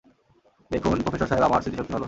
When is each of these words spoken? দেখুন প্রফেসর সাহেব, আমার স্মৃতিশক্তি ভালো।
দেখুন 0.71 0.97
প্রফেসর 1.01 1.27
সাহেব, 1.27 1.43
আমার 1.43 1.61
স্মৃতিশক্তি 1.61 1.91
ভালো। 1.93 1.99